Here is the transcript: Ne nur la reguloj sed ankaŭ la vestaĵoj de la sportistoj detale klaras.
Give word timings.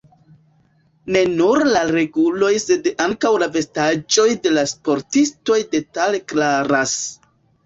Ne 1.15 1.21
nur 1.33 1.65
la 1.75 1.83
reguloj 1.91 2.49
sed 2.63 2.89
ankaŭ 3.05 3.31
la 3.43 3.51
vestaĵoj 3.59 4.27
de 4.47 4.55
la 4.57 4.65
sportistoj 4.73 5.61
detale 5.77 6.25
klaras. 6.33 6.99